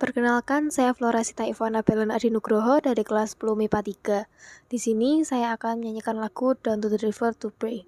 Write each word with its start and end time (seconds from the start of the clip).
Perkenalkan, 0.00 0.72
saya 0.72 0.96
Floresita 0.96 1.44
Ivana 1.44 1.84
Belen 1.84 2.08
Adinugroho 2.08 2.80
dari 2.80 3.04
kelas 3.04 3.36
10 3.36 3.52
MIPA 3.52 4.24
3. 4.24 4.72
Di 4.72 4.80
sini 4.80 5.28
saya 5.28 5.52
akan 5.60 5.84
menyanyikan 5.84 6.16
lagu 6.16 6.56
Down 6.56 6.80
to 6.80 6.88
the 6.88 6.96
River 7.04 7.36
to 7.36 7.52
Pray. 7.52 7.84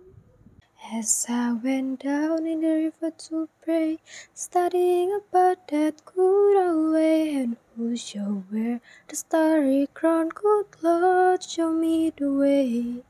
As 0.93 1.25
I 1.33 1.56
went 1.56 2.04
down 2.04 2.45
in 2.45 2.61
the 2.61 2.93
river 2.93 3.17
to 3.30 3.48
pray, 3.64 3.96
studying 4.37 5.09
about 5.17 5.72
that 5.72 6.04
good 6.04 6.61
old 6.61 6.93
way, 6.93 7.33
and 7.33 7.56
who 7.80 7.97
showed 7.97 8.44
where 8.53 8.85
the 9.08 9.17
starry 9.17 9.88
crown, 9.97 10.29
good 10.37 10.69
Lord, 10.85 11.40
show 11.40 11.72
me 11.72 12.13
the 12.13 12.29
way. 12.29 13.01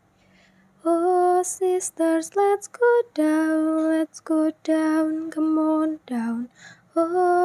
Oh, 0.86 1.42
sisters, 1.42 2.38
let's 2.38 2.70
go 2.70 3.02
down, 3.18 3.90
let's 3.90 4.22
go 4.22 4.54
down, 4.62 5.34
come 5.34 5.58
on 5.58 5.98
down. 6.06 6.54
Oh, 6.94 7.31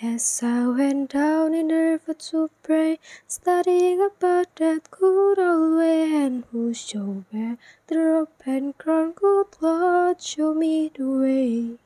As 0.00 0.44
I 0.44 0.64
went 0.68 1.10
down 1.10 1.54
in 1.54 1.66
the 1.66 1.74
river 1.74 2.14
to 2.14 2.50
pray, 2.62 3.00
studying 3.26 4.00
about 4.00 4.54
that 4.54 4.88
good 4.92 5.40
old 5.40 5.76
way, 5.76 6.14
and 6.14 6.44
who 6.52 6.72
showed 6.72 7.24
wear 7.32 7.58
the 7.88 7.98
rope 7.98 8.40
and 8.46 8.78
crown, 8.78 9.10
good 9.10 9.46
Lord, 9.60 10.22
show 10.22 10.54
me 10.54 10.92
the 10.96 11.04
way. 11.04 11.78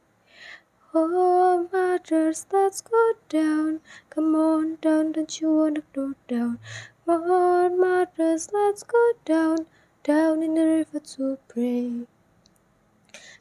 Oh, 0.93 1.67
mothers, 1.73 2.45
let's 2.53 2.83
go 2.83 3.15
down. 3.31 3.81
Come 4.11 4.35
on 4.35 4.77
down, 4.83 5.13
don't 5.13 5.41
you 5.41 5.51
wanna 5.51 5.83
go 5.95 6.13
down? 6.29 6.59
Oh, 7.09 7.19
Come 7.19 7.31
on, 7.31 7.81
mothers, 7.81 8.53
let's 8.53 8.83
go 8.83 9.13
down, 9.25 9.65
down 10.05 10.43
in 10.43 10.53
the 10.53 10.67
river 10.67 11.01
to 11.01 11.39
pray. 11.49 12.07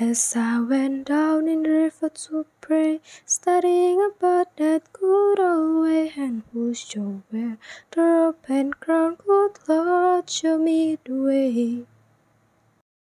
As 0.00 0.34
I 0.34 0.58
went 0.58 1.06
down 1.06 1.46
in 1.46 1.62
the 1.62 1.70
river 1.70 2.08
to 2.08 2.46
pray, 2.60 3.00
studying 3.24 4.02
about 4.04 4.56
that 4.56 4.92
good 4.92 5.38
old 5.38 5.84
way, 5.84 6.12
and 6.16 6.42
who 6.52 6.74
showed 6.74 7.22
wear 7.30 7.58
the 7.92 8.02
rope 8.02 8.44
and 8.48 8.80
crown, 8.80 9.14
good 9.14 9.56
Lord, 9.68 10.28
show 10.28 10.58
me 10.58 10.98
the 11.04 11.14
way. 11.14 11.86